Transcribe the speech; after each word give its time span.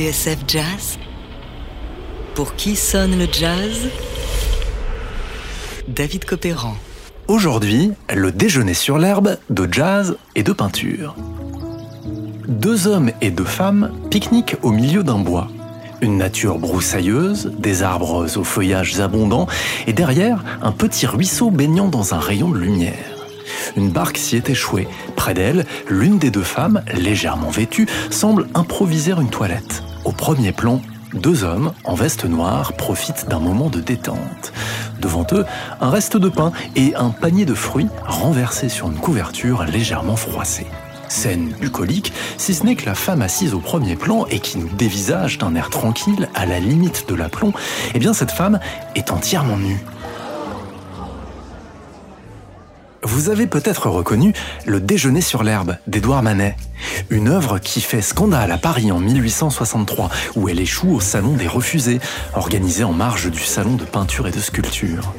TSF 0.00 0.38
Jazz 0.48 0.98
Pour 2.34 2.54
qui 2.54 2.74
sonne 2.74 3.18
le 3.18 3.26
jazz? 3.30 3.90
David 5.88 6.24
Copéran. 6.24 6.74
Aujourd'hui, 7.28 7.92
le 8.10 8.32
déjeuner 8.32 8.72
sur 8.72 8.96
l'herbe 8.96 9.36
de 9.50 9.68
jazz 9.70 10.16
et 10.36 10.42
de 10.42 10.54
peinture. 10.54 11.14
Deux 12.48 12.86
hommes 12.86 13.10
et 13.20 13.30
deux 13.30 13.44
femmes 13.44 13.92
pique-niquent 14.10 14.56
au 14.62 14.70
milieu 14.70 15.02
d'un 15.02 15.18
bois. 15.18 15.48
Une 16.00 16.16
nature 16.16 16.58
broussailleuse, 16.58 17.52
des 17.58 17.82
arbres 17.82 18.26
aux 18.38 18.44
feuillages 18.44 18.98
abondants, 19.00 19.48
et 19.86 19.92
derrière, 19.92 20.42
un 20.62 20.72
petit 20.72 21.06
ruisseau 21.06 21.50
baignant 21.50 21.88
dans 21.88 22.14
un 22.14 22.20
rayon 22.20 22.48
de 22.48 22.58
lumière. 22.58 22.94
Une 23.76 23.90
barque 23.90 24.16
s'y 24.16 24.36
est 24.36 24.48
échouée. 24.48 24.88
Près 25.14 25.34
d'elle, 25.34 25.66
l'une 25.90 26.18
des 26.18 26.30
deux 26.30 26.40
femmes, 26.40 26.82
légèrement 26.94 27.50
vêtue, 27.50 27.86
semble 28.08 28.48
improviser 28.54 29.12
une 29.12 29.28
toilette. 29.28 29.82
Au 30.04 30.12
premier 30.12 30.52
plan, 30.52 30.80
deux 31.12 31.44
hommes 31.44 31.72
en 31.84 31.94
veste 31.94 32.24
noire 32.24 32.72
profitent 32.72 33.28
d'un 33.28 33.38
moment 33.38 33.68
de 33.68 33.80
détente. 33.80 34.52
Devant 34.98 35.26
eux, 35.32 35.44
un 35.80 35.90
reste 35.90 36.16
de 36.16 36.28
pain 36.28 36.52
et 36.74 36.94
un 36.94 37.10
panier 37.10 37.44
de 37.44 37.54
fruits 37.54 37.88
renversés 38.06 38.70
sur 38.70 38.88
une 38.88 38.98
couverture 38.98 39.64
légèrement 39.64 40.16
froissée. 40.16 40.66
Scène 41.08 41.52
bucolique, 41.60 42.12
si 42.38 42.54
ce 42.54 42.64
n'est 42.64 42.76
que 42.76 42.86
la 42.86 42.94
femme 42.94 43.20
assise 43.20 43.52
au 43.52 43.58
premier 43.58 43.96
plan 43.96 44.26
et 44.30 44.38
qui 44.38 44.58
nous 44.58 44.68
dévisage 44.68 45.38
d'un 45.38 45.54
air 45.54 45.68
tranquille 45.68 46.28
à 46.34 46.46
la 46.46 46.60
limite 46.60 47.08
de 47.08 47.14
l'aplomb, 47.14 47.52
eh 47.94 47.98
bien 47.98 48.14
cette 48.14 48.30
femme 48.30 48.60
est 48.94 49.10
entièrement 49.10 49.58
nue. 49.58 49.84
Vous 53.02 53.30
avez 53.30 53.46
peut-être 53.46 53.88
reconnu 53.88 54.34
Le 54.66 54.78
déjeuner 54.78 55.22
sur 55.22 55.42
l'herbe 55.42 55.76
d'Édouard 55.86 56.22
Manet, 56.22 56.54
une 57.08 57.28
œuvre 57.28 57.58
qui 57.58 57.80
fait 57.80 58.02
scandale 58.02 58.52
à 58.52 58.58
Paris 58.58 58.92
en 58.92 58.98
1863, 59.00 60.10
où 60.36 60.50
elle 60.50 60.60
échoue 60.60 60.96
au 60.96 61.00
Salon 61.00 61.32
des 61.32 61.48
Refusés, 61.48 61.98
organisé 62.34 62.84
en 62.84 62.92
marge 62.92 63.30
du 63.30 63.40
Salon 63.40 63.76
de 63.76 63.84
peinture 63.84 64.28
et 64.28 64.30
de 64.30 64.38
sculpture. 64.38 65.14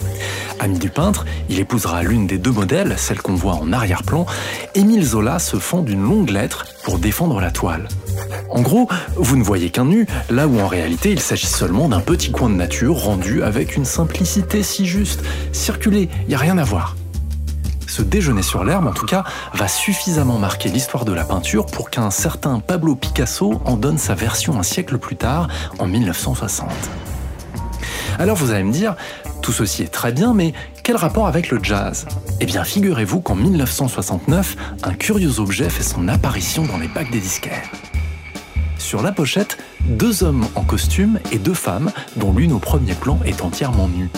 Ami 0.60 0.78
du 0.78 0.90
peintre, 0.90 1.26
il 1.50 1.60
épousera 1.60 2.04
l'une 2.04 2.28
des 2.28 2.38
deux 2.38 2.52
modèles, 2.52 2.94
celle 2.98 3.20
qu'on 3.20 3.34
voit 3.34 3.56
en 3.56 3.74
arrière-plan. 3.74 4.28
Émile 4.76 5.04
Zola 5.04 5.40
se 5.40 5.58
fend 5.58 5.82
d'une 5.82 6.04
longue 6.04 6.30
lettre 6.30 6.68
pour 6.84 7.00
défendre 7.00 7.42
la 7.42 7.50
toile. 7.50 7.88
En 8.50 8.62
gros, 8.62 8.88
vous 9.16 9.38
ne 9.38 9.44
voyez 9.44 9.72
qu'un 9.72 9.86
nu, 9.86 10.06
là 10.30 10.48
où 10.48 10.60
en 10.60 10.68
réalité 10.68 11.12
il 11.12 11.20
s'agit 11.20 11.48
seulement 11.48 11.90
d'un 11.90 12.02
petit 12.02 12.32
coin 12.32 12.50
de 12.50 12.56
nature 12.56 12.96
rendu 12.96 13.42
avec 13.42 13.76
une 13.76 13.86
simplicité 13.86 14.62
si 14.62 14.86
juste. 14.86 15.24
Circulez, 15.52 16.10
il 16.28 16.32
y 16.32 16.36
a 16.36 16.38
rien 16.38 16.60
à 16.60 16.64
voir 16.64 16.96
ce 17.92 18.02
déjeuner 18.02 18.42
sur 18.42 18.64
l'herbe, 18.64 18.88
en 18.88 18.94
tout 18.94 19.06
cas, 19.06 19.26
va 19.54 19.68
suffisamment 19.68 20.40
marquer 20.40 20.70
l'histoire 20.70 21.04
de 21.04 21.12
la 21.12 21.26
peinture 21.26 21.66
pour 21.66 21.90
qu'un 21.90 22.10
certain 22.10 22.62
Pablo 22.62 22.96
Picasso 22.96 23.62
en 23.66 23.76
donne 23.76 23.98
sa 23.98 24.16
version 24.16 24.58
un 24.58 24.64
siècle 24.64 24.98
plus 24.98 25.18
tard, 25.18 25.50
en 25.78 25.88
1960. 25.88 26.70
Alors 28.18 28.38
vous 28.38 28.52
allez 28.52 28.64
me 28.64 28.72
dire, 28.72 28.96
tout 29.42 29.52
ceci 29.52 29.84
est 29.84 29.92
très 29.92 30.14
bien, 30.14 30.34
mais 30.34 30.54
quel 30.84 30.96
rapport 30.96 31.28
avec 31.28 31.50
le 31.50 31.60
jazz? 31.62 32.06
Eh 32.40 32.46
bien, 32.46 32.64
figurez-vous 32.64 33.20
qu'en 33.20 33.36
1969, 33.36 34.56
un 34.84 34.94
curieux 34.94 35.40
objet 35.40 35.70
fait 35.70 35.84
son 35.84 36.08
apparition 36.08 36.64
dans 36.66 36.78
les 36.78 36.88
bacs 36.88 37.12
des 37.12 37.20
disquaires. 37.20 37.70
Sur 38.78 39.02
la 39.02 39.12
pochette, 39.12 39.58
deux 39.82 40.24
hommes 40.24 40.48
en 40.56 40.64
costume 40.64 41.20
et 41.34 41.40
deux 41.40 41.54
femmes, 41.54 41.92
dont 42.16 42.32
l'une 42.32 42.54
au 42.54 42.60
premier 42.60 42.94
plan 42.94 43.20
est 43.26 43.42
entièrement 43.42 43.90
nue. 43.90 44.10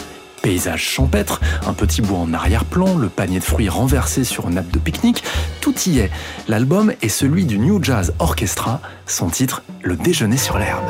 Paysage 0.43 0.83
champêtre, 0.83 1.39
un 1.65 1.71
petit 1.71 2.01
bois 2.01 2.19
en 2.19 2.33
arrière-plan, 2.33 2.97
le 2.97 3.07
panier 3.07 3.39
de 3.39 3.45
fruits 3.45 3.69
renversé 3.69 4.25
sur 4.25 4.49
une 4.49 4.55
nappe 4.55 4.69
de 4.71 4.77
pique-nique, 4.77 5.23
tout 5.61 5.73
y 5.87 5.99
est. 5.99 6.11
L'album 6.49 6.91
est 7.01 7.07
celui 7.07 7.45
du 7.45 7.57
New 7.57 7.81
Jazz 7.81 8.13
Orchestra, 8.19 8.81
son 9.07 9.29
titre 9.29 9.63
Le 9.81 9.95
déjeuner 9.95 10.35
sur 10.35 10.57
l'herbe. 10.57 10.83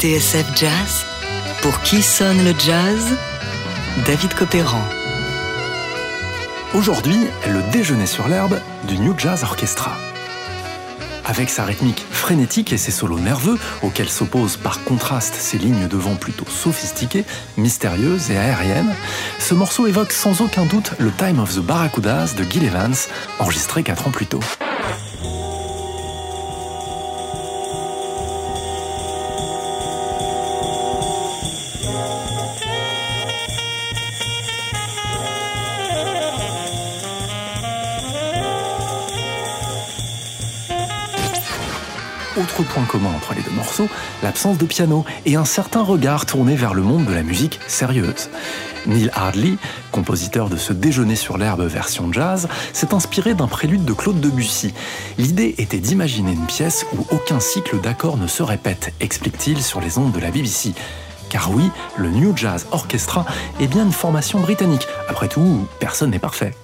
TSF 0.00 0.56
Jazz 0.56 1.04
Pour 1.60 1.78
qui 1.82 2.00
sonne 2.00 2.42
le 2.42 2.54
jazz 2.58 3.14
David 4.06 4.32
Copéran. 4.32 4.82
Aujourd'hui, 6.72 7.18
le 7.46 7.60
déjeuner 7.70 8.06
sur 8.06 8.26
l'herbe 8.26 8.58
du 8.88 8.96
New 8.96 9.12
Jazz 9.18 9.42
Orchestra. 9.42 9.94
Avec 11.26 11.50
sa 11.50 11.64
rythmique 11.64 12.02
frénétique 12.10 12.72
et 12.72 12.78
ses 12.78 12.92
solos 12.92 13.18
nerveux, 13.18 13.58
auxquels 13.82 14.08
s'opposent 14.08 14.56
par 14.56 14.82
contraste 14.84 15.34
ses 15.34 15.58
lignes 15.58 15.86
de 15.86 15.96
vent 15.98 16.16
plutôt 16.16 16.46
sophistiquées, 16.48 17.26
mystérieuses 17.58 18.30
et 18.30 18.38
aériennes, 18.38 18.94
ce 19.38 19.52
morceau 19.52 19.86
évoque 19.86 20.12
sans 20.12 20.40
aucun 20.40 20.64
doute 20.64 20.92
le 20.98 21.10
Time 21.10 21.40
of 21.40 21.54
the 21.54 21.60
Barracudas 21.60 22.32
de 22.38 22.50
Gil 22.50 22.64
Evans, 22.64 22.96
enregistré 23.38 23.82
4 23.82 24.08
ans 24.08 24.12
plus 24.12 24.26
tôt. 24.26 24.40
Autre 42.40 42.62
point 42.62 42.84
commun 42.84 43.10
entre 43.14 43.34
les 43.34 43.42
deux 43.42 43.50
morceaux, 43.50 43.88
l'absence 44.22 44.56
de 44.56 44.64
piano 44.64 45.04
et 45.26 45.36
un 45.36 45.44
certain 45.44 45.82
regard 45.82 46.24
tourné 46.24 46.54
vers 46.56 46.72
le 46.72 46.80
monde 46.80 47.04
de 47.04 47.12
la 47.12 47.22
musique 47.22 47.60
sérieuse. 47.66 48.30
Neil 48.86 49.10
Hardley, 49.12 49.56
compositeur 49.92 50.48
de 50.48 50.56
ce 50.56 50.72
déjeuner 50.72 51.16
sur 51.16 51.36
l'herbe 51.36 51.60
version 51.62 52.10
jazz, 52.10 52.48
s'est 52.72 52.94
inspiré 52.94 53.34
d'un 53.34 53.46
prélude 53.46 53.84
de 53.84 53.92
Claude 53.92 54.20
Debussy. 54.20 54.72
L'idée 55.18 55.54
était 55.58 55.80
d'imaginer 55.80 56.32
une 56.32 56.46
pièce 56.46 56.86
où 56.96 57.04
aucun 57.10 57.40
cycle 57.40 57.78
d'accords 57.78 58.16
ne 58.16 58.26
se 58.26 58.42
répète, 58.42 58.94
explique-t-il 59.00 59.62
sur 59.62 59.82
les 59.82 59.98
ondes 59.98 60.12
de 60.12 60.20
la 60.20 60.30
BBC. 60.30 60.72
Car 61.28 61.50
oui, 61.50 61.70
le 61.98 62.08
New 62.08 62.34
Jazz 62.34 62.66
Orchestra 62.70 63.26
est 63.60 63.68
bien 63.68 63.84
une 63.84 63.92
formation 63.92 64.40
britannique. 64.40 64.86
Après 65.08 65.28
tout, 65.28 65.66
personne 65.78 66.10
n'est 66.10 66.18
parfait. 66.18 66.54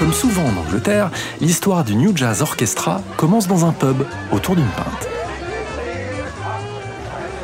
Comme 0.00 0.14
souvent 0.14 0.46
en 0.46 0.56
Angleterre, 0.56 1.10
l'histoire 1.42 1.84
du 1.84 1.94
New 1.94 2.16
Jazz 2.16 2.40
Orchestra 2.40 3.02
commence 3.18 3.46
dans 3.46 3.66
un 3.66 3.72
pub, 3.72 4.02
autour 4.32 4.56
d'une 4.56 4.64
pinte. 4.64 5.08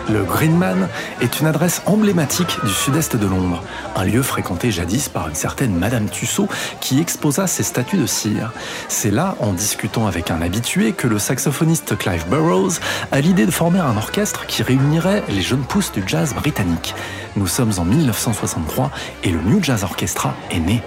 Le 0.08 0.25
Greenman 0.25 0.88
est 1.20 1.38
une 1.38 1.49
adresse 1.49 1.82
emblématique 1.85 2.56
du 2.64 2.73
sud-est 2.73 3.14
de 3.14 3.26
Londres, 3.26 3.62
un 3.94 4.05
lieu 4.05 4.23
fréquenté 4.23 4.70
jadis 4.70 5.11
par 5.11 5.29
une 5.29 5.35
certaine 5.35 5.75
Madame 5.75 6.08
Tussaud 6.08 6.49
qui 6.81 6.99
exposa 6.99 7.47
ses 7.47 7.62
statues 7.62 7.99
de 7.99 8.06
cire. 8.06 8.53
C'est 8.88 9.11
là, 9.11 9.37
en 9.41 9.53
discutant 9.53 10.06
avec 10.06 10.31
un 10.31 10.41
habitué, 10.41 10.93
que 10.93 11.08
le 11.08 11.19
saxophoniste 11.19 11.99
Clive 11.99 12.25
Burrows 12.31 12.79
a 13.12 13.20
l'idée 13.20 13.44
de 13.44 13.50
former 13.50 13.81
un 13.81 13.99
orchestre 13.99 14.47
qui 14.47 14.62
réunirait 14.62 15.25
les 15.29 15.43
jeunes 15.43 15.65
pousses 15.65 15.93
du 15.93 16.03
jazz 16.06 16.32
britannique. 16.32 16.94
Nous 17.36 17.48
sommes 17.48 17.72
en 17.77 17.84
1963 17.84 18.91
et 19.25 19.29
le 19.29 19.43
New 19.43 19.63
Jazz 19.63 19.84
Orchestra 19.84 20.34
est 20.51 20.60
né 20.60 20.82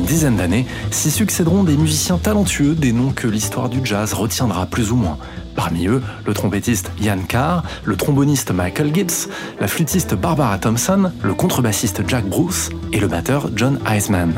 une 0.00 0.06
dizaine 0.06 0.36
d'années, 0.36 0.64
s'y 0.90 1.10
succéderont 1.10 1.62
des 1.62 1.76
musiciens 1.76 2.16
talentueux, 2.16 2.74
des 2.74 2.92
noms 2.92 3.12
que 3.12 3.26
l'histoire 3.26 3.68
du 3.68 3.80
jazz 3.84 4.14
retiendra 4.14 4.64
plus 4.64 4.92
ou 4.92 4.96
moins. 4.96 5.18
Parmi 5.54 5.88
eux, 5.88 6.02
le 6.26 6.32
trompettiste 6.32 6.90
Ian 7.02 7.18
Carr, 7.28 7.64
le 7.84 7.96
tromboniste 7.96 8.50
Michael 8.50 8.94
Gibbs, 8.94 9.28
la 9.60 9.68
flûtiste 9.68 10.14
Barbara 10.14 10.56
Thompson, 10.56 11.12
le 11.22 11.34
contrebassiste 11.34 12.02
Jack 12.08 12.24
Bruce 12.24 12.70
et 12.94 12.98
le 12.98 13.08
batteur 13.08 13.50
John 13.54 13.78
Eisman. 13.86 14.32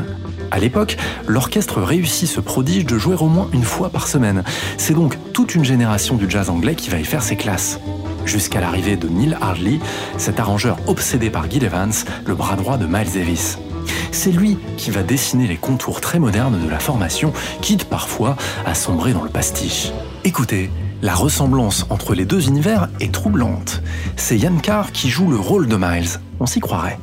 À 0.51 0.59
l'époque, 0.59 0.97
l'orchestre 1.27 1.81
réussit 1.81 2.27
ce 2.27 2.41
prodige 2.41 2.85
de 2.85 2.97
jouer 2.97 3.15
au 3.15 3.27
moins 3.27 3.47
une 3.53 3.63
fois 3.63 3.89
par 3.89 4.07
semaine. 4.07 4.43
C'est 4.77 4.93
donc 4.93 5.17
toute 5.31 5.55
une 5.55 5.63
génération 5.63 6.17
du 6.17 6.29
jazz 6.29 6.49
anglais 6.49 6.75
qui 6.75 6.89
va 6.89 6.99
y 6.99 7.05
faire 7.05 7.23
ses 7.23 7.37
classes. 7.37 7.79
Jusqu'à 8.25 8.59
l'arrivée 8.59 8.97
de 8.97 9.07
Neil 9.07 9.37
Hardley, 9.39 9.79
cet 10.17 10.41
arrangeur 10.41 10.77
obsédé 10.87 11.29
par 11.29 11.49
Gil 11.49 11.63
Evans, 11.63 11.93
le 12.25 12.35
bras 12.35 12.57
droit 12.57 12.77
de 12.77 12.85
Miles 12.85 13.13
Davis. 13.13 13.59
C'est 14.11 14.31
lui 14.31 14.57
qui 14.77 14.91
va 14.91 15.03
dessiner 15.03 15.47
les 15.47 15.57
contours 15.57 16.01
très 16.01 16.19
modernes 16.19 16.59
de 16.63 16.69
la 16.69 16.79
formation, 16.79 17.33
quitte 17.61 17.85
parfois 17.85 18.35
à 18.65 18.75
sombrer 18.75 19.13
dans 19.13 19.23
le 19.23 19.29
pastiche. 19.29 19.91
Écoutez, 20.23 20.69
la 21.01 21.13
ressemblance 21.13 21.85
entre 21.89 22.13
les 22.15 22.25
deux 22.25 22.47
univers 22.47 22.87
est 23.01 23.13
troublante. 23.13 23.81
C'est 24.15 24.37
Yann 24.37 24.61
Carr 24.61 24.91
qui 24.91 25.09
joue 25.09 25.29
le 25.29 25.37
rôle 25.37 25.67
de 25.67 25.75
Miles, 25.75 26.19
on 26.39 26.45
s'y 26.45 26.59
croirait. 26.59 26.97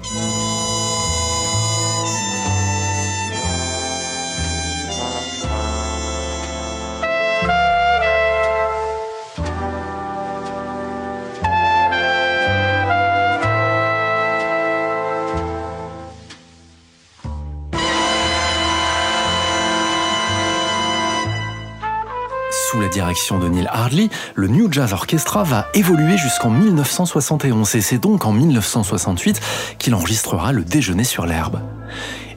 Sous 22.71 22.81
la 22.81 22.87
direction 22.87 23.41
de 23.41 23.49
Neil 23.49 23.67
Hardley, 23.69 24.11
le 24.37 24.47
New 24.47 24.73
Jazz 24.73 24.93
Orchestra 24.93 25.43
va 25.43 25.67
évoluer 25.75 26.17
jusqu'en 26.17 26.51
1971 26.51 27.75
et 27.75 27.81
c'est 27.81 27.99
donc 27.99 28.27
en 28.27 28.33
1968 28.33 29.41
qu'il 29.79 29.93
enregistrera 29.93 30.53
le 30.53 30.63
Déjeuner 30.63 31.03
sur 31.03 31.27
l'herbe. 31.27 31.61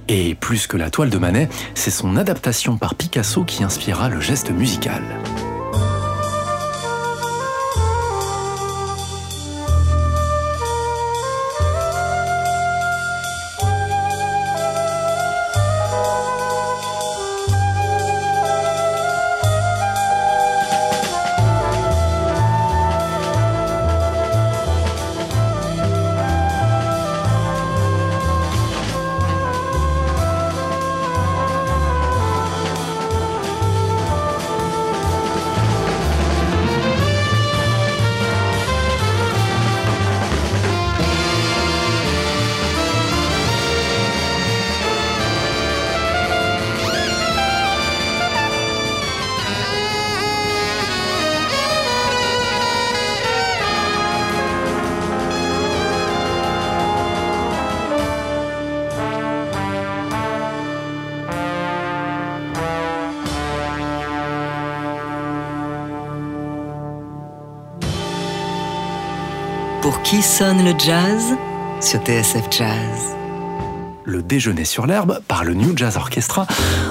Et 0.07 0.33
plus 0.33 0.65
que 0.65 0.75
la 0.75 0.89
toile 0.89 1.11
de 1.11 1.19
Manet, 1.19 1.49
c'est 1.75 1.91
son 1.91 2.17
adaptation 2.17 2.77
par 2.77 2.95
Picasso 2.95 3.43
qui 3.43 3.63
inspirera 3.63 4.09
le 4.09 4.21
geste 4.21 4.49
musical. 4.49 5.03
Qui 70.13 70.21
sonne 70.21 70.63
le 70.63 70.75
jazz 70.77 71.33
sur 71.81 71.99
TSF 71.99 72.43
Jazz 72.51 73.15
le 74.05 74.21
déjeuner 74.21 74.63
sur 74.63 74.85
l'herbe 74.85 75.21
par 75.27 75.43
le 75.43 75.55
New 75.55 75.75
Jazz 75.75 75.97
Orchestra, 75.97 76.45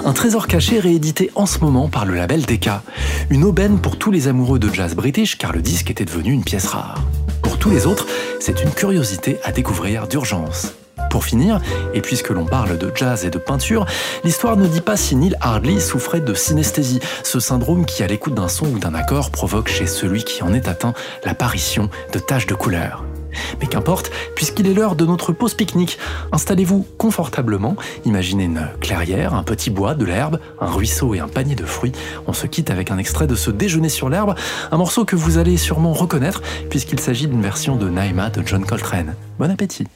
un 0.05 0.13
trésor 0.13 0.49
caché 0.49 0.81
réédité 0.81 1.31
en 1.37 1.47
ce 1.47 1.61
moment 1.61 1.89
par 1.89 2.05
le 2.05 2.17
label 2.17 2.45
Decca. 2.45 2.83
Une 3.31 3.45
aubaine 3.45 3.79
pour 3.79 3.97
tous 3.97 4.11
les 4.11 4.27
amoureux 4.27 4.59
de 4.59 4.75
jazz 4.75 4.97
british 4.97 5.39
car 5.39 5.53
le 5.53 5.63
disque 5.63 5.89
était 5.89 6.05
devenu 6.05 6.33
une 6.33 6.43
pièce 6.43 6.67
rare. 6.67 7.01
Pour 7.43 7.59
tous 7.59 7.71
les 7.71 7.87
autres, 7.87 8.09
c'est 8.41 8.61
une 8.65 8.71
curiosité 8.71 9.39
à 9.45 9.53
découvrir 9.53 10.09
d'urgence. 10.09 10.75
Pour 11.09 11.25
finir, 11.25 11.61
et 11.95 12.01
puisque 12.01 12.31
l'on 12.31 12.47
parle 12.47 12.77
de 12.77 12.91
jazz 12.93 13.25
et 13.25 13.31
de 13.31 13.39
peinture, 13.39 13.87
l'histoire 14.25 14.57
ne 14.57 14.67
dit 14.67 14.81
pas 14.81 14.97
si 14.97 15.15
Neil 15.15 15.37
Hardley 15.41 15.79
souffrait 15.79 16.21
de 16.21 16.35
synesthésie, 16.35 16.99
ce 17.23 17.39
syndrome 17.39 17.85
qui 17.85 18.03
à 18.03 18.09
l'écoute 18.09 18.35
d'un 18.35 18.49
son 18.49 18.67
ou 18.67 18.79
d'un 18.81 18.95
accord 18.95 19.31
provoque 19.31 19.69
chez 19.69 19.87
celui 19.87 20.25
qui 20.25 20.43
en 20.43 20.53
est 20.55 20.67
atteint 20.67 20.95
l'apparition 21.25 21.89
de 22.13 22.19
taches 22.19 22.47
de 22.47 22.55
couleur. 22.55 23.05
Mais 23.61 23.67
qu'importe, 23.67 24.11
puisqu'il 24.35 24.67
est 24.67 24.75
l'heure 24.75 24.97
de 24.97 25.05
notre 25.05 25.33
pause 25.33 25.55
pique-nique. 25.55 25.99
Installez-vous 26.33 26.87
confortablement, 26.99 27.77
imaginez 28.05 28.45
une 28.45 28.69
clairière, 28.81 29.35
un 29.35 29.43
petit 29.43 29.71
bois, 29.71 29.95
de 29.95 30.05
l'herbe, 30.05 30.41
un 30.61 30.71
ruisseau 30.71 31.15
et 31.15 31.21
un 31.21 31.29
panier 31.29 31.55
de 31.55 31.65
fruits. 31.65 31.93
On 32.27 32.33
se 32.33 32.47
quitte 32.47 32.71
avec 32.71 32.91
un 32.91 32.99
extrait 32.99 33.27
de 33.27 33.35
ce 33.35 33.51
Déjeuner 33.51 33.89
sur 33.89 34.09
l'herbe, 34.09 34.35
un 34.71 34.77
morceau 34.77 35.05
que 35.05 35.17
vous 35.17 35.39
allez 35.39 35.57
sûrement 35.57 35.93
reconnaître, 35.93 36.43
puisqu'il 36.71 37.01
s'agit 37.01 37.27
d'une 37.27 37.43
version 37.43 37.77
de 37.77 37.89
Naima 37.89 38.31
de 38.31 38.43
John 38.47 38.65
Coltrane. 38.65 39.15
Bon 39.39 39.51
appétit 39.51 39.87